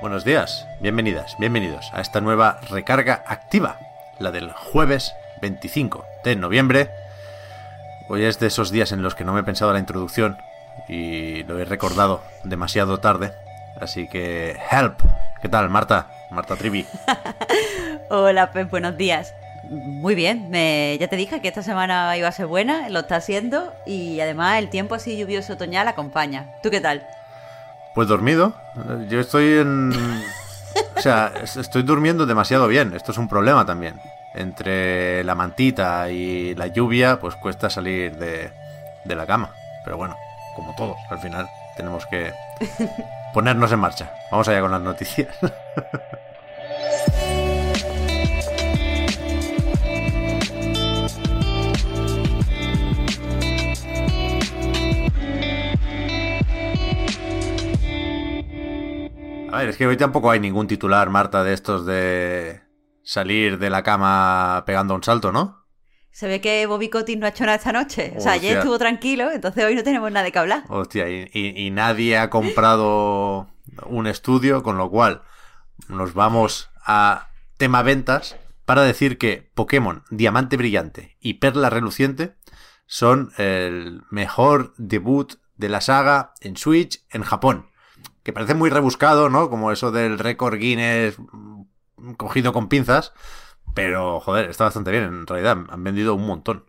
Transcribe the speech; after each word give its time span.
Buenos 0.00 0.24
días, 0.24 0.66
bienvenidas, 0.80 1.36
bienvenidos 1.38 1.90
a 1.92 2.00
esta 2.00 2.20
nueva 2.20 2.60
recarga 2.70 3.24
activa, 3.26 3.78
la 4.18 4.30
del 4.30 4.52
jueves 4.52 5.14
25 5.42 6.04
de 6.24 6.36
noviembre. 6.36 6.90
Hoy 8.08 8.24
es 8.24 8.38
de 8.38 8.46
esos 8.46 8.70
días 8.70 8.92
en 8.92 9.02
los 9.02 9.14
que 9.14 9.24
no 9.24 9.32
me 9.32 9.40
he 9.40 9.44
pensado 9.44 9.72
la 9.72 9.78
introducción 9.78 10.38
y 10.88 11.42
lo 11.44 11.58
he 11.58 11.64
recordado 11.64 12.22
demasiado 12.44 12.98
tarde. 13.00 13.32
Así 13.80 14.08
que, 14.08 14.56
help. 14.70 15.00
¿Qué 15.42 15.48
tal, 15.48 15.68
Marta? 15.68 16.06
Marta 16.30 16.56
Trivi. 16.56 16.86
Hola, 18.10 18.50
Pep, 18.52 18.70
buenos 18.70 18.96
días. 18.96 19.34
Muy 19.68 20.14
bien, 20.14 20.48
me- 20.50 20.96
ya 20.98 21.08
te 21.08 21.16
dije 21.16 21.40
que 21.40 21.48
esta 21.48 21.62
semana 21.62 22.16
iba 22.16 22.28
a 22.28 22.32
ser 22.32 22.46
buena, 22.46 22.88
lo 22.88 23.00
está 23.00 23.16
haciendo 23.16 23.74
y 23.84 24.20
además 24.20 24.58
el 24.58 24.70
tiempo 24.70 24.94
así 24.94 25.16
lluvioso 25.18 25.54
otoñal 25.54 25.88
acompaña. 25.88 26.54
¿Tú 26.62 26.70
qué 26.70 26.80
tal? 26.80 27.06
Pues 27.94 28.08
dormido. 28.08 28.52
Yo 29.08 29.20
estoy 29.20 29.58
en... 29.58 29.92
O 30.96 31.00
sea, 31.00 31.32
es- 31.42 31.56
estoy 31.56 31.82
durmiendo 31.84 32.26
demasiado 32.26 32.66
bien. 32.68 32.92
Esto 32.94 33.12
es 33.12 33.18
un 33.18 33.28
problema 33.28 33.64
también. 33.64 34.00
Entre 34.34 35.22
la 35.24 35.34
mantita 35.36 36.10
y 36.10 36.54
la 36.56 36.66
lluvia, 36.66 37.18
pues 37.20 37.36
cuesta 37.36 37.70
salir 37.70 38.16
de, 38.16 38.50
de 39.04 39.14
la 39.16 39.24
cama. 39.26 39.50
Pero 39.84 39.96
bueno, 39.96 40.16
como 40.56 40.74
todos, 40.76 40.96
al 41.10 41.20
final 41.20 41.48
tenemos 41.76 42.04
que 42.06 42.32
ponernos 43.32 43.70
en 43.72 43.78
marcha. 43.78 44.10
Vamos 44.30 44.48
allá 44.48 44.60
con 44.60 44.72
las 44.72 44.80
noticias. 44.82 45.28
ver, 59.68 59.70
es 59.70 59.76
que 59.76 59.86
hoy 59.86 59.96
tampoco 59.96 60.30
hay 60.30 60.40
ningún 60.40 60.66
titular, 60.66 61.10
Marta, 61.10 61.44
de 61.44 61.52
estos 61.54 61.86
de 61.86 62.60
salir 63.02 63.58
de 63.58 63.70
la 63.70 63.82
cama 63.82 64.64
pegando 64.66 64.94
un 64.94 65.02
salto, 65.02 65.32
¿no? 65.32 65.64
Se 66.10 66.26
ve 66.26 66.40
que 66.40 66.66
Bobby 66.66 66.88
Kotick 66.88 67.18
no 67.18 67.26
ha 67.26 67.28
hecho 67.28 67.44
nada 67.44 67.56
esta 67.56 67.72
noche. 67.72 68.12
O 68.16 68.20
sea, 68.20 68.32
ayer 68.32 68.58
estuvo 68.58 68.78
tranquilo, 68.78 69.30
entonces 69.30 69.64
hoy 69.64 69.74
no 69.76 69.82
tenemos 69.84 70.10
nada 70.10 70.24
de 70.24 70.32
qué 70.32 70.38
hablar. 70.38 70.64
Hostia, 70.68 71.08
y, 71.08 71.30
y- 71.32 71.66
y 71.66 71.70
nadie 71.70 72.18
ha 72.18 72.28
comprado 72.28 73.48
un 73.86 74.06
estudio, 74.06 74.62
con 74.62 74.78
lo 74.78 74.90
cual 74.90 75.22
nos 75.88 76.14
vamos 76.14 76.70
a 76.84 77.28
tema 77.56 77.82
ventas 77.82 78.36
para 78.64 78.82
decir 78.82 79.16
que 79.16 79.50
Pokémon 79.54 80.02
Diamante 80.10 80.56
Brillante 80.56 81.16
y 81.20 81.34
Perla 81.34 81.70
Reluciente 81.70 82.34
son 82.86 83.30
el 83.38 84.02
mejor 84.10 84.74
debut 84.76 85.34
de 85.56 85.68
la 85.68 85.80
saga 85.80 86.32
en 86.40 86.56
Switch 86.56 87.02
en 87.10 87.22
Japón. 87.22 87.67
Que 88.28 88.34
parece 88.34 88.52
muy 88.52 88.68
rebuscado, 88.68 89.30
¿no? 89.30 89.48
Como 89.48 89.72
eso 89.72 89.90
del 89.90 90.18
récord 90.18 90.58
Guinness 90.58 91.16
cogido 92.18 92.52
con 92.52 92.68
pinzas. 92.68 93.14
Pero, 93.72 94.20
joder, 94.20 94.50
está 94.50 94.64
bastante 94.64 94.90
bien. 94.90 95.04
En 95.04 95.26
realidad, 95.26 95.56
han 95.66 95.82
vendido 95.82 96.14
un 96.14 96.26
montón. 96.26 96.66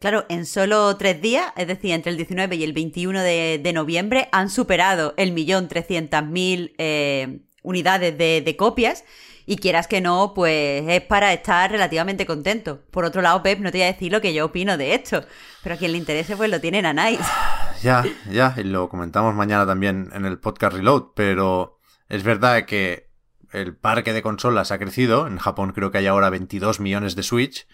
Claro, 0.00 0.26
en 0.28 0.46
solo 0.46 0.96
tres 0.96 1.22
días, 1.22 1.52
es 1.56 1.68
decir, 1.68 1.92
entre 1.92 2.10
el 2.10 2.16
19 2.16 2.56
y 2.56 2.64
el 2.64 2.72
21 2.72 3.22
de, 3.22 3.60
de 3.62 3.72
noviembre, 3.72 4.28
han 4.32 4.50
superado 4.50 5.14
el 5.16 5.30
millón 5.30 5.68
trescientas 5.68 6.26
mil 6.26 6.74
eh, 6.78 7.38
unidades 7.62 8.18
de, 8.18 8.42
de 8.44 8.56
copias. 8.56 9.04
Y 9.46 9.58
quieras 9.58 9.86
que 9.86 10.00
no, 10.00 10.34
pues 10.34 10.88
es 10.88 11.02
para 11.02 11.32
estar 11.32 11.70
relativamente 11.70 12.26
contento. 12.26 12.80
Por 12.90 13.04
otro 13.04 13.22
lado, 13.22 13.44
Pep, 13.44 13.60
no 13.60 13.70
te 13.70 13.78
voy 13.78 13.84
a 13.84 13.92
decir 13.92 14.10
lo 14.10 14.20
que 14.20 14.34
yo 14.34 14.46
opino 14.46 14.76
de 14.76 14.94
esto. 14.94 15.22
Pero 15.62 15.76
a 15.76 15.78
quien 15.78 15.92
le 15.92 15.98
interese, 15.98 16.36
pues 16.36 16.50
lo 16.50 16.60
tienen 16.60 16.84
a 16.84 16.92
Nice. 16.92 17.22
Ya, 17.82 18.04
ya, 18.30 18.54
y 18.58 18.64
lo 18.64 18.90
comentamos 18.90 19.34
mañana 19.34 19.64
también 19.66 20.10
en 20.12 20.26
el 20.26 20.38
podcast 20.38 20.76
Reload, 20.76 21.12
pero 21.14 21.78
es 22.10 22.22
verdad 22.22 22.66
que 22.66 23.08
el 23.52 23.74
parque 23.74 24.12
de 24.12 24.20
consolas 24.20 24.70
ha 24.70 24.78
crecido, 24.78 25.26
en 25.26 25.38
Japón 25.38 25.72
creo 25.72 25.90
que 25.90 25.98
hay 25.98 26.06
ahora 26.06 26.28
22 26.28 26.78
millones 26.78 27.16
de 27.16 27.22
Switch, 27.22 27.66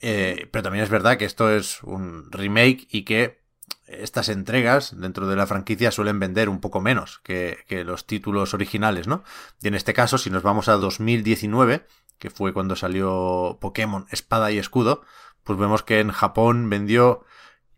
eh, 0.00 0.48
pero 0.52 0.64
también 0.64 0.84
es 0.84 0.90
verdad 0.90 1.16
que 1.16 1.24
esto 1.24 1.50
es 1.50 1.82
un 1.82 2.30
remake 2.30 2.86
y 2.90 3.04
que 3.04 3.40
estas 3.86 4.28
entregas 4.28 4.98
dentro 5.00 5.26
de 5.26 5.36
la 5.36 5.46
franquicia 5.46 5.90
suelen 5.90 6.20
vender 6.20 6.50
un 6.50 6.60
poco 6.60 6.82
menos 6.82 7.20
que, 7.24 7.58
que 7.66 7.84
los 7.84 8.06
títulos 8.06 8.52
originales, 8.52 9.06
¿no? 9.06 9.24
Y 9.62 9.68
en 9.68 9.74
este 9.74 9.94
caso, 9.94 10.18
si 10.18 10.28
nos 10.28 10.42
vamos 10.42 10.68
a 10.68 10.74
2019, 10.74 11.86
que 12.18 12.30
fue 12.30 12.52
cuando 12.52 12.76
salió 12.76 13.58
Pokémon 13.62 14.06
Espada 14.10 14.52
y 14.52 14.58
Escudo, 14.58 15.02
pues 15.42 15.58
vemos 15.58 15.82
que 15.82 16.00
en 16.00 16.10
Japón 16.10 16.68
vendió 16.68 17.24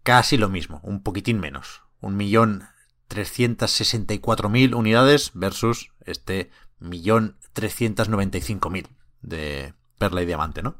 casi 0.04 0.36
lo 0.36 0.48
mismo, 0.48 0.80
un 0.84 1.02
poquitín 1.02 1.40
menos. 1.40 1.82
Un 2.00 2.16
millón 2.16 2.64
trescientos 3.08 3.72
sesenta 3.72 4.14
y 4.14 4.18
cuatro 4.20 4.48
mil 4.48 4.74
unidades 4.74 5.32
versus 5.34 5.90
este 6.06 6.50
millón 6.78 7.36
trescientos 7.52 8.08
noventa 8.08 8.38
y 8.38 8.42
cinco 8.42 8.70
mil 8.70 8.88
de 9.22 9.74
Perla 9.98 10.22
y 10.22 10.26
Diamante, 10.26 10.62
¿no? 10.62 10.76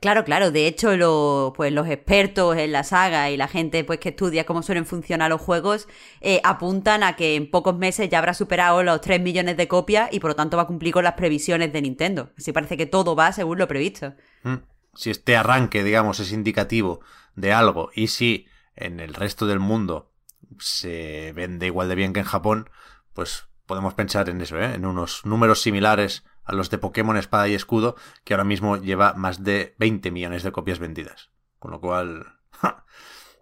Claro, 0.00 0.24
claro. 0.24 0.50
De 0.50 0.66
hecho, 0.66 0.96
lo- 0.96 1.52
pues 1.56 1.72
los 1.72 1.86
expertos 1.88 2.56
en 2.56 2.72
la 2.72 2.82
saga 2.82 3.30
y 3.30 3.36
la 3.36 3.46
gente 3.46 3.84
pues 3.84 4.00
que 4.00 4.08
estudia 4.08 4.44
cómo 4.44 4.62
suelen 4.62 4.84
funcionar 4.84 5.30
los 5.30 5.40
juegos 5.40 5.86
eh, 6.20 6.40
apuntan 6.42 7.04
a 7.04 7.14
que 7.14 7.36
en 7.36 7.48
pocos 7.50 7.76
meses 7.76 8.08
ya 8.08 8.18
habrá 8.18 8.34
superado 8.34 8.82
los 8.82 9.00
3 9.00 9.20
millones 9.20 9.56
de 9.56 9.68
copias 9.68 10.08
y 10.12 10.18
por 10.18 10.30
lo 10.30 10.36
tanto 10.36 10.56
va 10.56 10.64
a 10.64 10.66
cumplir 10.66 10.92
con 10.92 11.04
las 11.04 11.14
previsiones 11.14 11.72
de 11.72 11.82
Nintendo. 11.82 12.30
Así 12.36 12.50
parece 12.52 12.76
que 12.76 12.86
todo 12.86 13.14
va 13.14 13.30
según 13.32 13.58
lo 13.58 13.68
previsto. 13.68 14.14
Mm. 14.42 14.56
Si 14.94 15.10
este 15.10 15.36
arranque, 15.36 15.84
digamos, 15.84 16.18
es 16.20 16.32
indicativo 16.32 17.00
de 17.36 17.52
algo 17.52 17.90
y 17.94 18.08
si 18.08 18.46
en 18.76 19.00
el 19.00 19.14
resto 19.14 19.46
del 19.46 19.60
mundo 19.60 20.12
se 20.58 21.32
vende 21.34 21.66
igual 21.66 21.88
de 21.88 21.94
bien 21.94 22.12
que 22.12 22.20
en 22.20 22.26
Japón, 22.26 22.70
pues 23.14 23.46
podemos 23.66 23.94
pensar 23.94 24.28
en 24.28 24.40
eso, 24.40 24.58
¿eh? 24.58 24.74
en 24.74 24.84
unos 24.84 25.24
números 25.24 25.62
similares 25.62 26.24
a 26.44 26.52
los 26.54 26.68
de 26.70 26.78
Pokémon 26.78 27.16
Espada 27.16 27.48
y 27.48 27.54
Escudo, 27.54 27.96
que 28.24 28.34
ahora 28.34 28.44
mismo 28.44 28.76
lleva 28.76 29.14
más 29.14 29.44
de 29.44 29.74
20 29.78 30.10
millones 30.10 30.42
de 30.42 30.52
copias 30.52 30.78
vendidas. 30.78 31.30
Con 31.58 31.70
lo 31.70 31.80
cual, 31.80 32.38
ja, 32.50 32.84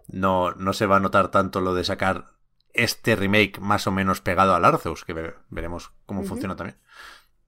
no, 0.07 0.51
no 0.51 0.73
se 0.73 0.85
va 0.85 0.97
a 0.97 0.99
notar 0.99 1.29
tanto 1.31 1.61
lo 1.61 1.73
de 1.73 1.83
sacar 1.83 2.33
este 2.73 3.15
remake 3.15 3.59
más 3.59 3.87
o 3.87 3.91
menos 3.91 4.21
pegado 4.21 4.55
al 4.55 4.63
Arceus, 4.65 5.03
que 5.03 5.13
ve- 5.13 5.35
veremos 5.49 5.91
cómo 6.05 6.23
funciona 6.23 6.55
también. 6.55 6.77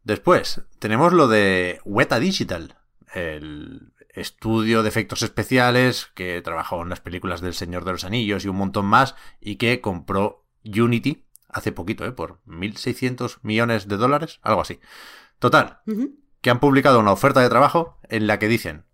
Después, 0.03 0.61
tenemos 0.79 1.13
lo 1.13 1.27
de 1.27 1.79
Weta 1.85 2.19
Digital, 2.19 2.77
el 3.13 3.92
estudio 4.13 4.83
de 4.83 4.89
efectos 4.89 5.23
especiales 5.23 6.11
que 6.13 6.41
trabajó 6.41 6.81
en 6.83 6.89
las 6.89 7.01
películas 7.01 7.41
del 7.41 7.53
Señor 7.53 7.83
de 7.83 7.91
los 7.91 8.05
Anillos 8.05 8.45
y 8.45 8.47
un 8.47 8.57
montón 8.57 8.85
más, 8.85 9.15
y 9.41 9.57
que 9.57 9.81
compró 9.81 10.45
Unity 10.63 11.25
hace 11.49 11.71
poquito, 11.71 12.05
¿eh? 12.05 12.11
por 12.11 12.39
1.600 12.45 13.39
millones 13.41 13.87
de 13.87 13.97
dólares, 13.97 14.39
algo 14.41 14.61
así. 14.61 14.79
Total, 15.39 15.81
que 16.41 16.49
han 16.49 16.59
publicado 16.59 16.99
una 16.99 17.11
oferta 17.11 17.41
de 17.41 17.49
trabajo 17.49 17.99
en 18.09 18.27
la 18.27 18.39
que 18.39 18.47
dicen 18.47 18.85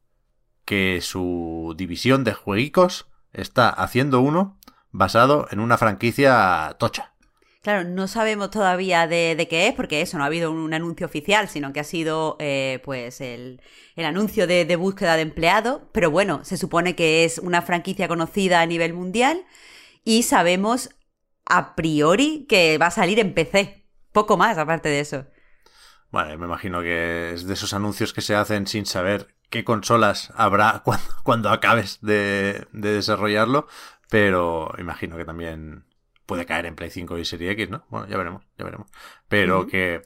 que 0.66 1.00
su 1.02 1.74
división 1.78 2.24
de 2.24 2.34
jueguicos 2.34 3.08
está 3.34 3.70
haciendo 3.70 4.22
uno 4.22 4.58
basado 4.92 5.48
en 5.52 5.60
una 5.60 5.78
franquicia 5.78 6.76
tocha. 6.80 7.14
Claro, 7.62 7.84
no 7.84 8.08
sabemos 8.08 8.52
todavía 8.52 9.06
de, 9.06 9.46
qué 9.50 9.68
es, 9.68 9.74
porque 9.74 10.02
eso 10.02 10.18
no 10.18 10.24
ha 10.24 10.28
habido 10.28 10.50
un 10.50 10.74
anuncio 10.74 11.06
oficial, 11.06 11.50
sino 11.50 11.74
que 11.74 11.82
ha 11.82 11.84
sido 11.84 12.38
eh, 12.40 12.82
pues 12.86 13.20
el, 13.20 13.62
anuncio 13.98 14.48
de, 14.48 14.76
búsqueda 14.78 15.18
de 15.18 15.24
empleado. 15.24 15.90
Pero 15.92 16.10
bueno, 16.10 16.46
se 16.46 16.56
supone 16.56 16.96
que 16.96 17.26
es 17.26 17.38
una 17.38 17.62
franquicia 17.62 18.08
conocida 18.08 18.62
a 18.62 18.66
nivel 18.66 18.94
mundial 18.94 19.46
y 20.06 20.24
sabemos 20.24 20.90
a 21.46 21.76
priori 21.76 22.46
que 22.48 22.78
va 22.78 22.88
a 22.88 22.92
salir 22.92 23.20
en 23.20 23.34
PC. 23.34 23.86
Poco 24.14 24.38
más 24.38 24.58
aparte 24.58 24.88
de 24.88 25.02
eso. 25.02 25.26
Bueno, 26.12 26.38
me 26.38 26.46
imagino 26.46 26.82
que 26.82 27.34
es 27.34 27.46
de 27.46 27.56
esos 27.56 27.74
anuncios 27.74 28.14
que 28.14 28.22
se 28.22 28.36
hacen 28.36 28.68
sin 28.68 28.86
saber 28.86 29.36
qué 29.50 29.66
consolas 29.66 30.32
habrá 30.36 30.82
cuando, 31.24 31.50
acabes 31.50 32.00
de 32.02 32.66
desarrollarlo, 32.72 33.68
pero 34.10 34.74
imagino 34.78 35.18
que 35.18 35.26
también 35.26 35.89
puede 36.30 36.46
caer 36.46 36.68
en 36.68 36.76
Play 36.76 36.92
5 36.92 37.18
y 37.18 37.26
Serie 37.26 37.50
X, 37.52 37.72
¿no? 37.72 37.88
Bueno, 37.90 38.08
ya 38.08 38.16
veremos, 38.16 38.44
ya 38.56 38.64
veremos. 38.64 38.88
Pero 39.28 39.66
que 39.66 40.04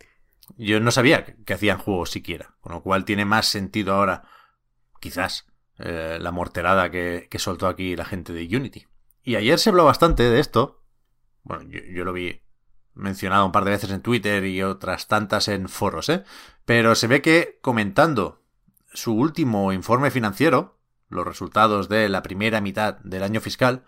yo 0.55 0.79
no 0.79 0.89
sabía 0.89 1.25
que, 1.25 1.35
que 1.43 1.53
hacían 1.53 1.79
juegos 1.79 2.11
siquiera, 2.11 2.55
con 2.61 2.71
lo 2.71 2.81
cual 2.81 3.03
tiene 3.03 3.25
más 3.25 3.45
sentido 3.45 3.93
ahora, 3.93 4.23
quizás, 5.01 5.47
eh, 5.79 6.19
la 6.21 6.31
morterada 6.31 6.89
que, 6.89 7.27
que 7.29 7.39
soltó 7.39 7.67
aquí 7.67 7.97
la 7.97 8.05
gente 8.05 8.31
de 8.31 8.45
Unity. 8.55 8.87
Y 9.21 9.35
ayer 9.35 9.59
se 9.59 9.69
habló 9.69 9.83
bastante 9.83 10.23
de 10.23 10.39
esto. 10.39 10.81
Bueno, 11.43 11.63
yo, 11.69 11.81
yo, 11.93 12.05
lo 12.05 12.13
vi 12.13 12.41
mencionado 12.93 13.45
un 13.45 13.51
par 13.51 13.65
de 13.65 13.71
veces 13.71 13.91
en 13.91 14.01
Twitter 14.01 14.45
y 14.45 14.63
otras 14.63 15.09
tantas 15.09 15.49
en 15.49 15.67
foros, 15.67 16.07
¿eh? 16.07 16.23
Pero 16.63 16.95
se 16.95 17.07
ve 17.07 17.21
que 17.21 17.59
comentando 17.61 18.41
su 18.93 19.13
último 19.13 19.73
informe 19.73 20.09
financiero, 20.09 20.79
los 21.09 21.27
resultados 21.27 21.89
de 21.89 22.07
la 22.07 22.23
primera 22.23 22.61
mitad 22.61 22.99
del 22.99 23.23
año 23.23 23.41
fiscal, 23.41 23.83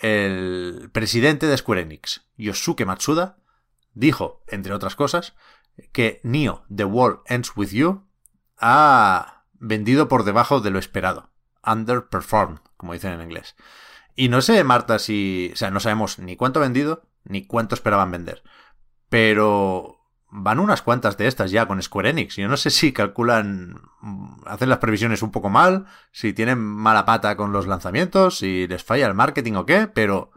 el 0.00 0.90
presidente 0.92 1.46
de 1.46 1.56
Square 1.56 1.82
Enix, 1.82 2.26
Yosuke 2.36 2.86
Matsuda, 2.86 3.38
dijo, 3.92 4.42
entre 4.48 4.74
otras 4.74 4.96
cosas, 4.96 5.34
que 5.92 6.20
Neo 6.22 6.64
The 6.74 6.84
World 6.84 7.20
Ends 7.26 7.52
With 7.56 7.70
You 7.70 8.06
ha 8.58 9.44
vendido 9.54 10.08
por 10.08 10.24
debajo 10.24 10.60
de 10.60 10.70
lo 10.70 10.78
esperado. 10.78 11.30
Underperformed, 11.66 12.58
como 12.76 12.92
dicen 12.92 13.12
en 13.12 13.22
inglés. 13.22 13.56
Y 14.14 14.28
no 14.28 14.42
sé, 14.42 14.62
Marta, 14.64 14.98
si. 14.98 15.50
O 15.52 15.56
sea, 15.56 15.70
no 15.70 15.80
sabemos 15.80 16.18
ni 16.18 16.36
cuánto 16.36 16.60
ha 16.60 16.62
vendido, 16.62 17.02
ni 17.24 17.46
cuánto 17.46 17.74
esperaban 17.74 18.10
vender. 18.10 18.42
Pero 19.08 20.03
van 20.36 20.58
unas 20.58 20.82
cuantas 20.82 21.16
de 21.16 21.28
estas 21.28 21.52
ya 21.52 21.66
con 21.66 21.80
Square 21.80 22.10
Enix. 22.10 22.34
Yo 22.34 22.48
no 22.48 22.56
sé 22.56 22.70
si 22.70 22.92
calculan, 22.92 23.82
hacen 24.46 24.68
las 24.68 24.78
previsiones 24.78 25.22
un 25.22 25.30
poco 25.30 25.48
mal, 25.48 25.86
si 26.10 26.32
tienen 26.32 26.58
mala 26.58 27.04
pata 27.04 27.36
con 27.36 27.52
los 27.52 27.68
lanzamientos, 27.68 28.38
si 28.38 28.66
les 28.66 28.82
falla 28.82 29.06
el 29.06 29.14
marketing 29.14 29.52
o 29.52 29.64
qué, 29.64 29.86
pero 29.86 30.32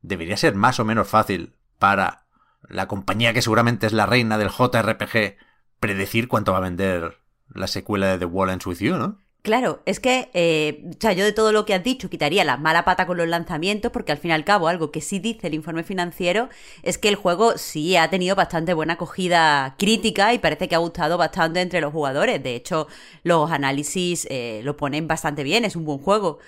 debería 0.00 0.36
ser 0.36 0.54
más 0.54 0.78
o 0.78 0.84
menos 0.84 1.08
fácil 1.08 1.56
para 1.80 2.26
la 2.68 2.86
compañía 2.86 3.34
que 3.34 3.42
seguramente 3.42 3.88
es 3.88 3.92
la 3.92 4.06
reina 4.06 4.38
del 4.38 4.50
JRPG 4.50 5.36
predecir 5.80 6.28
cuánto 6.28 6.52
va 6.52 6.58
a 6.58 6.62
vender 6.62 7.20
la 7.48 7.66
secuela 7.66 8.06
de 8.06 8.18
The 8.18 8.26
Wall 8.26 8.50
Ends 8.50 8.66
With 8.66 8.78
You, 8.78 8.96
¿no? 8.96 9.18
Claro, 9.46 9.80
es 9.86 10.00
que, 10.00 10.28
eh, 10.34 10.82
o 10.90 11.00
sea, 11.00 11.12
yo 11.12 11.24
de 11.24 11.30
todo 11.30 11.52
lo 11.52 11.64
que 11.66 11.72
has 11.72 11.84
dicho 11.84 12.10
quitaría 12.10 12.42
la 12.42 12.56
mala 12.56 12.84
pata 12.84 13.06
con 13.06 13.16
los 13.16 13.28
lanzamientos, 13.28 13.92
porque 13.92 14.10
al 14.10 14.18
fin 14.18 14.32
y 14.32 14.34
al 14.34 14.44
cabo, 14.44 14.66
algo 14.66 14.90
que 14.90 15.00
sí 15.00 15.20
dice 15.20 15.46
el 15.46 15.54
informe 15.54 15.84
financiero 15.84 16.48
es 16.82 16.98
que 16.98 17.08
el 17.08 17.14
juego 17.14 17.56
sí 17.56 17.96
ha 17.96 18.10
tenido 18.10 18.34
bastante 18.34 18.74
buena 18.74 18.94
acogida 18.94 19.76
crítica 19.78 20.34
y 20.34 20.40
parece 20.40 20.66
que 20.66 20.74
ha 20.74 20.78
gustado 20.78 21.16
bastante 21.16 21.60
entre 21.60 21.80
los 21.80 21.92
jugadores. 21.92 22.42
De 22.42 22.56
hecho, 22.56 22.88
los 23.22 23.48
análisis 23.52 24.26
eh, 24.30 24.62
lo 24.64 24.76
ponen 24.76 25.06
bastante 25.06 25.44
bien, 25.44 25.64
es 25.64 25.76
un 25.76 25.84
buen 25.84 25.98
juego. 26.00 26.40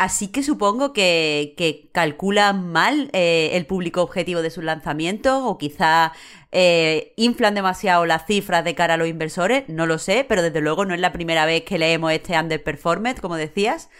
Así 0.00 0.28
que 0.28 0.42
supongo 0.42 0.94
que, 0.94 1.90
calculan 1.92 2.72
mal 2.72 3.10
eh, 3.12 3.50
el 3.52 3.66
público 3.66 4.00
objetivo 4.00 4.40
de 4.40 4.48
sus 4.48 4.64
lanzamientos 4.64 5.42
o 5.44 5.58
quizá 5.58 6.12
eh, 6.52 7.12
inflan 7.18 7.54
demasiado 7.54 8.06
las 8.06 8.24
cifras 8.24 8.64
de 8.64 8.74
cara 8.74 8.94
a 8.94 8.96
los 8.96 9.08
inversores, 9.08 9.68
no 9.68 9.84
lo 9.84 9.98
sé, 9.98 10.24
pero 10.26 10.40
desde 10.40 10.62
luego 10.62 10.86
no 10.86 10.94
es 10.94 11.00
la 11.00 11.12
primera 11.12 11.44
vez 11.44 11.64
que 11.64 11.76
leemos 11.76 12.12
este 12.12 12.40
underperformed, 12.40 13.18
como 13.18 13.36
decías. 13.36 13.90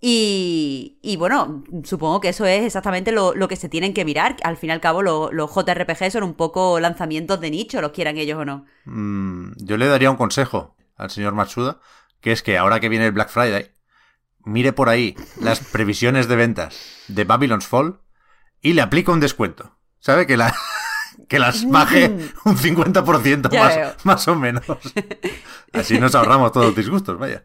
Y, 0.00 0.98
y, 1.02 1.18
bueno, 1.18 1.62
supongo 1.82 2.22
que 2.22 2.30
eso 2.30 2.46
es 2.46 2.64
exactamente 2.64 3.12
lo, 3.12 3.34
lo, 3.34 3.46
que 3.46 3.56
se 3.56 3.68
tienen 3.68 3.92
que 3.92 4.06
mirar. 4.06 4.36
Al 4.44 4.56
fin 4.56 4.70
y 4.70 4.72
al 4.72 4.80
cabo, 4.80 5.02
lo, 5.02 5.30
los 5.30 5.54
JRPG 5.54 6.10
son 6.10 6.22
un 6.22 6.32
poco 6.32 6.80
lanzamientos 6.80 7.38
de 7.42 7.50
nicho, 7.50 7.82
los 7.82 7.92
quieran 7.92 8.16
ellos 8.16 8.38
o 8.38 8.46
no. 8.46 8.64
Mm, 8.86 9.52
yo 9.58 9.76
le 9.76 9.88
daría 9.88 10.10
un 10.10 10.16
consejo 10.16 10.74
al 10.96 11.10
señor 11.10 11.34
Matsuda, 11.34 11.80
que 12.22 12.32
es 12.32 12.42
que 12.42 12.56
ahora 12.56 12.80
que 12.80 12.88
viene 12.88 13.04
el 13.04 13.12
Black 13.12 13.28
Friday, 13.28 13.73
mire 14.44 14.72
por 14.72 14.88
ahí 14.88 15.16
las 15.40 15.60
previsiones 15.60 16.28
de 16.28 16.36
ventas 16.36 17.04
de 17.08 17.24
Babylon's 17.24 17.66
Fall 17.66 18.00
y 18.60 18.72
le 18.72 18.82
aplica 18.82 19.12
un 19.12 19.20
descuento. 19.20 19.76
¿Sabe? 20.00 20.26
Que, 20.26 20.36
la, 20.36 20.54
que 21.28 21.38
las 21.38 21.68
baje 21.68 22.06
un 22.44 22.56
50% 22.56 23.56
más, 23.58 23.96
más 24.04 24.28
o 24.28 24.34
menos. 24.34 24.64
Así 25.72 25.98
nos 25.98 26.14
ahorramos 26.14 26.52
todos 26.52 26.66
los 26.66 26.76
disgustos, 26.76 27.18
vaya. 27.18 27.44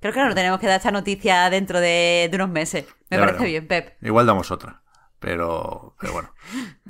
Creo 0.00 0.12
que 0.12 0.20
no 0.24 0.34
tenemos 0.34 0.60
que 0.60 0.68
dar 0.68 0.76
esta 0.76 0.92
noticia 0.92 1.50
dentro 1.50 1.80
de, 1.80 2.28
de 2.30 2.36
unos 2.36 2.50
meses. 2.50 2.84
Me 3.10 3.16
Ya 3.16 3.24
parece 3.24 3.38
veremos. 3.38 3.44
bien, 3.46 3.66
Pep. 3.66 3.96
Igual 4.02 4.26
damos 4.26 4.50
otra. 4.52 4.82
Pero, 5.18 5.96
pero 6.00 6.12
bueno. 6.12 6.32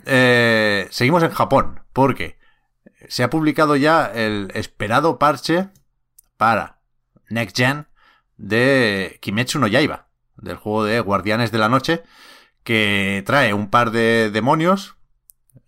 Eh, 0.04 0.86
seguimos 0.90 1.22
en 1.22 1.30
Japón, 1.30 1.80
porque 1.94 2.38
se 3.08 3.22
ha 3.24 3.30
publicado 3.30 3.76
ya 3.76 4.04
el 4.04 4.50
esperado 4.52 5.18
parche 5.18 5.70
para 6.36 6.80
Next 7.30 7.56
Gen 7.56 7.86
de 8.38 9.18
Kimetsu 9.20 9.58
no 9.58 9.66
Yaiba, 9.66 10.08
del 10.36 10.56
juego 10.56 10.84
de 10.84 11.00
Guardianes 11.00 11.52
de 11.52 11.58
la 11.58 11.68
Noche, 11.68 12.02
que 12.62 13.22
trae 13.26 13.52
un 13.52 13.68
par 13.68 13.90
de 13.90 14.30
demonios, 14.30 14.96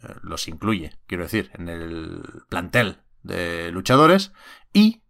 eh, 0.02 0.14
los 0.22 0.48
incluye, 0.48 0.98
quiero 1.06 1.24
decir, 1.24 1.50
en 1.54 1.68
el 1.68 2.22
plantel 2.48 3.02
de 3.22 3.70
luchadores, 3.72 4.32
y 4.72 5.02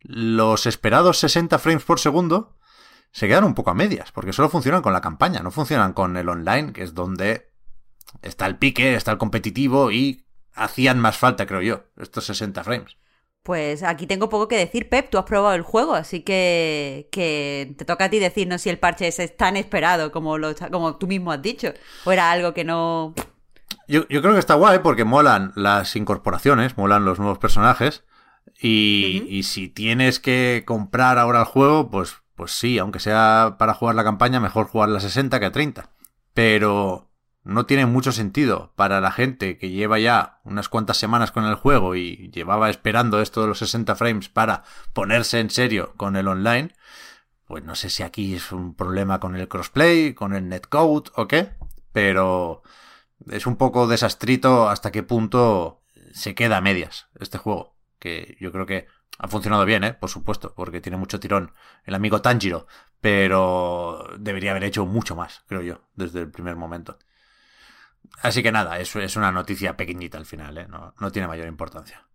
los 0.00 0.66
esperados 0.66 1.18
60 1.18 1.58
frames 1.58 1.84
por 1.84 1.98
segundo 1.98 2.56
se 3.10 3.28
quedan 3.28 3.44
un 3.44 3.54
poco 3.54 3.70
a 3.70 3.74
medias, 3.74 4.12
porque 4.12 4.32
solo 4.32 4.50
funcionan 4.50 4.82
con 4.82 4.92
la 4.92 5.00
campaña, 5.00 5.40
no 5.40 5.50
funcionan 5.50 5.94
con 5.94 6.16
el 6.16 6.28
online, 6.28 6.72
que 6.72 6.82
es 6.82 6.94
donde 6.94 7.50
está 8.22 8.46
el 8.46 8.58
pique, 8.58 8.94
está 8.94 9.10
el 9.10 9.18
competitivo 9.18 9.90
y 9.90 10.26
hacían 10.52 10.98
más 11.00 11.16
falta, 11.16 11.46
creo 11.46 11.62
yo, 11.62 11.84
estos 11.96 12.26
60 12.26 12.62
frames. 12.62 12.98
Pues 13.46 13.84
aquí 13.84 14.08
tengo 14.08 14.28
poco 14.28 14.48
que 14.48 14.58
decir, 14.58 14.88
Pep. 14.88 15.08
Tú 15.08 15.18
has 15.18 15.24
probado 15.24 15.54
el 15.54 15.62
juego, 15.62 15.94
así 15.94 16.22
que, 16.22 17.08
que 17.12 17.76
te 17.78 17.84
toca 17.84 18.06
a 18.06 18.10
ti 18.10 18.18
decirnos 18.18 18.62
si 18.62 18.70
el 18.70 18.80
parche 18.80 19.06
es 19.06 19.36
tan 19.36 19.56
esperado 19.56 20.10
como, 20.10 20.36
lo, 20.36 20.52
como 20.72 20.96
tú 20.96 21.06
mismo 21.06 21.30
has 21.30 21.40
dicho. 21.40 21.72
O 22.04 22.10
era 22.10 22.32
algo 22.32 22.52
que 22.52 22.64
no. 22.64 23.14
Yo, 23.86 24.08
yo 24.08 24.20
creo 24.20 24.34
que 24.34 24.40
está 24.40 24.54
guay 24.54 24.80
porque 24.80 25.04
molan 25.04 25.52
las 25.54 25.94
incorporaciones, 25.94 26.76
molan 26.76 27.04
los 27.04 27.20
nuevos 27.20 27.38
personajes. 27.38 28.02
Y, 28.60 29.24
y 29.28 29.44
si 29.44 29.68
tienes 29.68 30.18
que 30.18 30.64
comprar 30.66 31.16
ahora 31.16 31.38
el 31.38 31.44
juego, 31.44 31.88
pues, 31.88 32.16
pues 32.34 32.50
sí, 32.50 32.80
aunque 32.80 32.98
sea 32.98 33.54
para 33.60 33.74
jugar 33.74 33.94
la 33.94 34.02
campaña, 34.02 34.40
mejor 34.40 34.66
jugar 34.66 34.88
la 34.88 34.98
60 34.98 35.38
que 35.38 35.46
a 35.46 35.52
30. 35.52 35.88
Pero 36.34 37.05
no 37.46 37.64
tiene 37.64 37.86
mucho 37.86 38.10
sentido 38.10 38.72
para 38.74 39.00
la 39.00 39.12
gente 39.12 39.56
que 39.56 39.70
lleva 39.70 40.00
ya 40.00 40.40
unas 40.42 40.68
cuantas 40.68 40.96
semanas 40.96 41.30
con 41.30 41.44
el 41.44 41.54
juego 41.54 41.94
y 41.94 42.28
llevaba 42.32 42.68
esperando 42.70 43.20
esto 43.20 43.40
de 43.40 43.46
los 43.46 43.60
60 43.60 43.94
frames 43.94 44.28
para 44.28 44.64
ponerse 44.92 45.38
en 45.38 45.50
serio 45.50 45.94
con 45.96 46.16
el 46.16 46.26
online. 46.26 46.74
Pues 47.46 47.62
no 47.62 47.76
sé 47.76 47.88
si 47.88 48.02
aquí 48.02 48.34
es 48.34 48.50
un 48.50 48.74
problema 48.74 49.20
con 49.20 49.36
el 49.36 49.46
crossplay, 49.46 50.12
con 50.12 50.34
el 50.34 50.48
netcode 50.48 51.12
o 51.14 51.28
qué, 51.28 51.52
pero 51.92 52.62
es 53.30 53.46
un 53.46 53.54
poco 53.54 53.86
desastrito 53.86 54.68
hasta 54.68 54.90
qué 54.90 55.04
punto 55.04 55.84
se 56.12 56.34
queda 56.34 56.56
a 56.56 56.60
medias 56.60 57.06
este 57.20 57.38
juego. 57.38 57.76
Que 58.00 58.36
yo 58.40 58.50
creo 58.50 58.66
que 58.66 58.88
ha 59.18 59.28
funcionado 59.28 59.64
bien, 59.64 59.84
¿eh? 59.84 59.94
Por 59.94 60.10
supuesto, 60.10 60.52
porque 60.56 60.80
tiene 60.80 60.98
mucho 60.98 61.20
tirón 61.20 61.52
el 61.84 61.94
amigo 61.94 62.22
Tanjiro, 62.22 62.66
pero 63.00 64.04
debería 64.18 64.50
haber 64.50 64.64
hecho 64.64 64.84
mucho 64.84 65.14
más, 65.14 65.44
creo 65.46 65.62
yo, 65.62 65.82
desde 65.94 66.22
el 66.22 66.30
primer 66.32 66.56
momento. 66.56 66.98
Así 68.20 68.42
que 68.42 68.52
nada, 68.52 68.78
eso 68.78 69.00
es 69.00 69.16
una 69.16 69.32
noticia 69.32 69.76
pequeñita 69.76 70.18
al 70.18 70.26
final, 70.26 70.58
¿eh? 70.58 70.66
No, 70.68 70.94
no 70.98 71.12
tiene 71.12 71.28
mayor 71.28 71.48
importancia. 71.48 72.06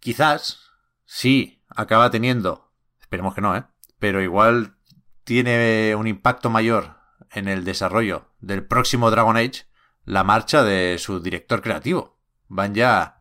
Quizás, 0.00 0.70
sí, 1.04 1.62
acaba 1.68 2.10
teniendo, 2.10 2.72
esperemos 3.00 3.34
que 3.34 3.40
no, 3.40 3.56
¿eh? 3.56 3.64
Pero 3.98 4.22
igual 4.22 4.76
tiene 5.24 5.94
un 5.96 6.06
impacto 6.06 6.50
mayor 6.50 6.96
en 7.30 7.48
el 7.48 7.64
desarrollo 7.64 8.30
del 8.40 8.64
próximo 8.64 9.10
Dragon 9.10 9.36
Age 9.36 9.66
la 10.04 10.24
marcha 10.24 10.62
de 10.62 10.96
su 10.98 11.20
director 11.20 11.60
creativo. 11.60 12.18
Van 12.46 12.74
ya 12.74 13.20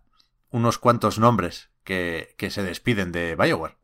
unos 0.49 0.77
cuantos 0.77 1.19
nombres 1.19 1.69
que, 1.83 2.33
que 2.37 2.49
se 2.49 2.63
despiden 2.63 3.11
de 3.11 3.35
Bioware. 3.35 3.77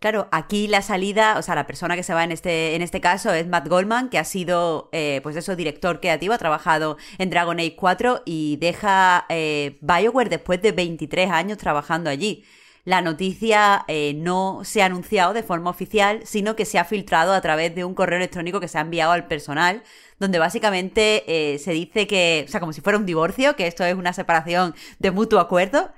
Claro, 0.00 0.28
aquí 0.32 0.66
la 0.66 0.80
salida, 0.80 1.36
o 1.38 1.42
sea, 1.42 1.54
la 1.54 1.66
persona 1.66 1.94
que 1.94 2.02
se 2.02 2.14
va 2.14 2.24
en 2.24 2.32
este, 2.32 2.74
en 2.74 2.80
este 2.80 3.02
caso 3.02 3.34
es 3.34 3.46
Matt 3.46 3.68
Goldman, 3.68 4.08
que 4.08 4.18
ha 4.18 4.24
sido, 4.24 4.88
eh, 4.92 5.20
pues 5.22 5.36
eso, 5.36 5.56
director 5.56 6.00
creativo, 6.00 6.32
ha 6.32 6.38
trabajado 6.38 6.96
en 7.18 7.28
Dragon 7.28 7.58
Age 7.58 7.76
4 7.76 8.22
y 8.24 8.56
deja 8.56 9.26
eh, 9.28 9.76
Bioware 9.82 10.30
después 10.30 10.62
de 10.62 10.72
23 10.72 11.30
años 11.30 11.58
trabajando 11.58 12.08
allí. 12.08 12.44
La 12.84 13.02
noticia 13.02 13.84
eh, 13.88 14.14
no 14.14 14.62
se 14.64 14.80
ha 14.80 14.86
anunciado 14.86 15.34
de 15.34 15.42
forma 15.42 15.68
oficial, 15.68 16.20
sino 16.24 16.56
que 16.56 16.64
se 16.64 16.78
ha 16.78 16.84
filtrado 16.86 17.34
a 17.34 17.40
través 17.42 17.74
de 17.74 17.84
un 17.84 17.94
correo 17.94 18.16
electrónico 18.16 18.58
que 18.58 18.68
se 18.68 18.78
ha 18.78 18.80
enviado 18.80 19.12
al 19.12 19.26
personal, 19.26 19.82
donde 20.18 20.38
básicamente 20.38 21.24
eh, 21.26 21.58
se 21.58 21.72
dice 21.72 22.06
que, 22.06 22.46
o 22.48 22.50
sea, 22.50 22.58
como 22.58 22.72
si 22.72 22.80
fuera 22.80 22.98
un 22.98 23.04
divorcio, 23.04 23.54
que 23.54 23.66
esto 23.66 23.84
es 23.84 23.94
una 23.94 24.14
separación 24.14 24.74
de 24.98 25.10
mutuo 25.10 25.40
acuerdo 25.40 25.90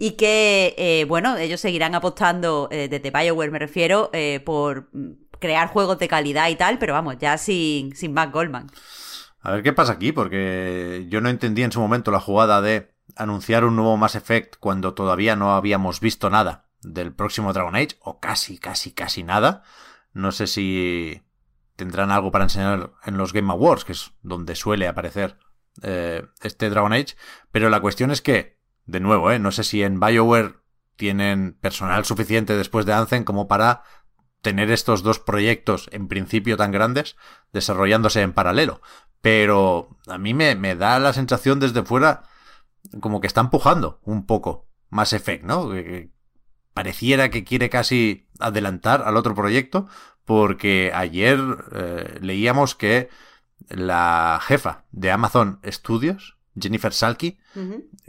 y 0.00 0.12
que, 0.12 0.76
eh, 0.78 1.04
bueno, 1.06 1.36
ellos 1.36 1.60
seguirán 1.60 1.96
apostando, 1.96 2.68
eh, 2.70 2.88
desde 2.88 3.10
BioWare 3.10 3.50
me 3.50 3.58
refiero, 3.58 4.10
eh, 4.12 4.38
por 4.38 4.88
mm, 4.92 5.26
crear 5.40 5.68
juegos 5.70 5.98
de 5.98 6.06
calidad 6.06 6.48
y 6.48 6.54
tal, 6.54 6.78
pero 6.78 6.92
vamos, 6.92 7.18
ya 7.18 7.36
sin, 7.36 7.96
sin 7.96 8.12
Matt 8.12 8.32
Goldman. 8.32 8.68
A 9.40 9.50
ver 9.50 9.64
qué 9.64 9.72
pasa 9.72 9.94
aquí, 9.94 10.12
porque 10.12 11.06
yo 11.08 11.20
no 11.20 11.28
entendí 11.28 11.64
en 11.64 11.72
su 11.72 11.80
momento 11.80 12.12
la 12.12 12.20
jugada 12.20 12.62
de 12.62 12.94
anunciar 13.16 13.64
un 13.64 13.74
nuevo 13.74 13.96
Mass 13.96 14.14
Effect 14.14 14.54
cuando 14.60 14.94
todavía 14.94 15.34
no 15.34 15.56
habíamos 15.56 15.98
visto 15.98 16.30
nada 16.30 16.68
del 16.80 17.12
próximo 17.12 17.52
Dragon 17.52 17.74
Age, 17.74 17.98
o 18.00 18.20
casi, 18.20 18.56
casi, 18.56 18.92
casi 18.92 19.24
nada. 19.24 19.64
No 20.12 20.30
sé 20.30 20.46
si 20.46 21.22
tendrán 21.74 22.12
algo 22.12 22.30
para 22.30 22.44
enseñar 22.44 22.92
en 23.04 23.16
los 23.16 23.32
Game 23.32 23.50
Awards, 23.50 23.84
que 23.84 23.92
es 23.92 24.12
donde 24.22 24.54
suele 24.54 24.86
aparecer 24.86 25.38
este 25.82 26.70
Dragon 26.70 26.92
Age, 26.92 27.16
pero 27.52 27.68
la 27.68 27.80
cuestión 27.80 28.10
es 28.10 28.20
que, 28.20 28.57
de 28.88 29.00
nuevo, 29.00 29.30
eh, 29.30 29.38
no 29.38 29.52
sé 29.52 29.62
si 29.62 29.82
en 29.82 30.00
BioWare 30.00 30.56
tienen 30.96 31.52
personal 31.60 32.04
suficiente 32.04 32.56
después 32.56 32.86
de 32.86 32.94
Anthem 32.94 33.22
como 33.22 33.46
para 33.46 33.82
tener 34.40 34.70
estos 34.70 35.02
dos 35.02 35.18
proyectos 35.20 35.88
en 35.92 36.08
principio 36.08 36.56
tan 36.56 36.72
grandes 36.72 37.16
desarrollándose 37.52 38.22
en 38.22 38.32
paralelo. 38.32 38.80
Pero 39.20 39.98
a 40.06 40.16
mí 40.16 40.32
me, 40.32 40.56
da 40.74 40.98
la 40.98 41.12
sensación 41.12 41.60
desde 41.60 41.84
fuera 41.84 42.22
como 43.00 43.20
que 43.20 43.26
está 43.26 43.42
empujando 43.42 44.00
un 44.04 44.24
poco 44.24 44.68
más 44.88 45.12
Effect, 45.12 45.44
¿no? 45.44 45.70
pareciera 46.72 47.28
que 47.28 47.44
quiere 47.44 47.68
casi 47.68 48.28
adelantar 48.38 49.02
al 49.04 49.16
otro 49.16 49.34
proyecto 49.34 49.86
porque 50.24 50.92
ayer 50.94 51.38
eh, 51.72 52.18
leíamos 52.22 52.74
que 52.74 53.10
la 53.68 54.40
jefa 54.40 54.84
de 54.92 55.10
Amazon 55.10 55.60
Studios, 55.66 56.37
Jennifer 56.60 56.92
Salky, 56.92 57.38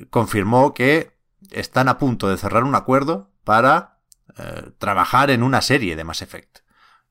confirmó 0.10 0.74
que 0.74 1.18
están 1.51 1.88
a 1.88 1.98
punto 1.98 2.29
de 2.29 2.38
cerrar 2.38 2.63
un 2.63 2.75
acuerdo 2.75 3.32
para 3.44 4.00
eh, 4.38 4.72
trabajar 4.77 5.32
en 5.32 5.44
una 5.44 5.62
serie 5.62 5.96
de 5.96 6.03
Mass 6.03 6.22
Effect. 6.22 6.60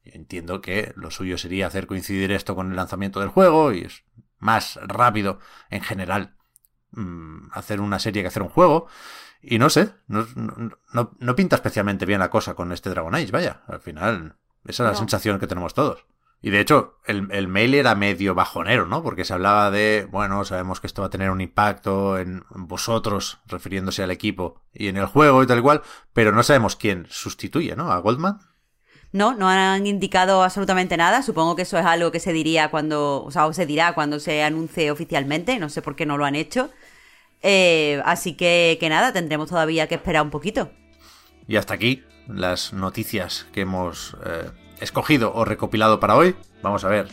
Entiendo 0.05 0.61
que 0.61 0.93
lo 0.97 1.11
suyo 1.11 1.37
sería 1.37 1.67
hacer 1.67 1.87
coincidir 1.87 2.33
esto 2.33 2.55
con 2.55 2.71
el 2.71 2.77
lanzamiento 2.77 3.21
del 3.21 3.29
juego 3.29 3.73
y 3.73 3.81
es 3.81 4.05
más 4.39 4.79
rápido 4.83 5.39
en 5.71 5.83
general 5.83 6.37
mm, 6.93 7.49
hacer 7.53 7.81
una 7.81 7.99
serie 7.99 8.23
que 8.23 8.29
hacer 8.29 8.43
un 8.43 8.49
juego. 8.49 8.87
Y 9.41 9.59
no 9.59 9.71
sé, 9.71 9.91
no, 10.09 10.27
no, 10.93 11.37
pinta 11.37 11.57
especialmente 11.57 12.07
bien 12.07 12.21
la 12.21 12.31
cosa 12.31 12.55
con 12.55 12.73
este 12.73 12.91
Dragon 12.91 13.15
Age, 13.15 13.31
vaya. 13.31 13.63
Al 13.67 13.81
final, 13.81 14.37
esa 14.65 14.85
es 14.85 14.91
la 14.91 14.97
sensación 14.97 15.39
que 15.39 15.47
tenemos 15.47 15.75
todos. 15.75 16.07
Y 16.41 16.51
de 16.51 16.61
hecho, 16.61 16.99
el, 17.05 17.29
el, 17.33 17.49
mail 17.49 17.75
era 17.75 17.97
medio 17.97 18.35
bajonero, 18.35 18.87
¿no? 18.87 19.03
Porque 19.03 19.25
se 19.25 19.35
hablaba 19.35 19.73
de, 19.73 20.07
bueno, 20.11 20.45
sabemos 20.45 20.81
que 20.81 20.87
esto 20.87 21.03
va 21.03 21.09
a 21.09 21.11
tener 21.11 21.31
un 21.31 21.41
impacto 21.41 22.17
en 22.17 22.45
vosotros, 22.51 23.41
refiriéndose 23.47 24.05
al 24.05 24.13
equipo, 24.13 24.63
y 24.73 24.87
en 24.87 24.97
el 24.97 25.07
juego 25.07 25.43
y 25.43 25.49
tal 25.49 25.63
cual, 25.63 25.83
pero 26.13 26.31
no 26.31 26.45
sabemos 26.45 26.77
quién 26.77 27.07
sustituye, 27.11 27.75
¿no? 27.75 27.91
¿A 27.91 27.99
Goldman? 27.99 28.39
No, 29.11 29.35
no 29.35 29.49
han 29.49 29.87
indicado 29.87 30.43
absolutamente 30.43 30.97
nada. 30.97 31.23
Supongo 31.23 31.57
que 31.57 31.63
eso 31.63 31.79
es 31.79 31.87
algo 31.87 32.13
que 32.13 32.21
se 32.21 32.33
diría 32.33 32.71
cuando, 32.71 33.25
o 33.25 33.31
sea, 33.31 33.47
o 33.47 33.53
se 33.53 33.67
dirá 33.67 33.95
cuando 33.95 34.21
se 34.21 34.43
anuncie 34.43 34.91
oficialmente. 34.91 35.59
No 35.59 35.71
sé 35.71 35.83
por 35.83 35.97
qué 35.97 36.05
no 36.05 36.19
lo 36.19 36.25
han 36.25 36.35
hecho. 36.35 36.71
Eh, 37.41 38.03
así 38.05 38.35
que, 38.35 38.77
que 38.79 38.89
nada, 38.89 39.13
tendremos 39.13 39.49
todavía 39.49 39.87
que 39.87 39.95
esperar 39.95 40.23
un 40.23 40.31
poquito. 40.31 40.71
Y 41.47 41.57
hasta 41.57 41.75
aquí 41.75 42.05
las 42.27 42.75
noticias 42.75 43.47
que 43.53 43.63
hemos 43.63 44.15
eh, 44.27 44.51
escogido 44.81 45.33
o 45.35 45.45
recopilado 45.45 46.01
para 46.01 46.17
hoy. 46.17 46.37
Vamos 46.63 46.85
a 46.85 46.89
ver 46.89 47.09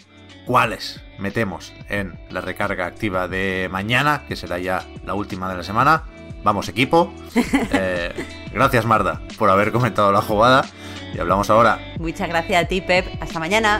cuáles 0.46 1.02
metemos 1.18 1.74
en 1.90 2.18
la 2.30 2.42
recarga 2.42 2.86
activa 2.86 3.28
de 3.28 3.68
mañana, 3.72 4.24
que 4.28 4.36
será 4.36 4.60
ya 4.60 4.86
la 5.06 5.14
última 5.14 5.50
de 5.50 5.58
la 5.58 5.64
semana. 5.64 6.04
Vamos 6.44 6.70
equipo. 6.70 7.14
Eh, 7.78 8.14
gracias 8.54 8.86
Marda 8.86 9.22
por 9.38 9.50
haber 9.50 9.72
comentado 9.72 10.12
la 10.12 10.22
jugada 10.22 10.64
y 11.14 11.20
hablamos 11.20 11.50
ahora. 11.50 11.80
Muchas 12.00 12.30
gracias 12.30 12.64
a 12.64 12.68
ti 12.68 12.82
Pep. 12.82 13.06
Hasta 13.20 13.40
mañana. 13.40 13.80